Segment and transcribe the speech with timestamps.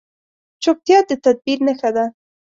[0.63, 2.05] چپتیا، د تدبیر نښه ده.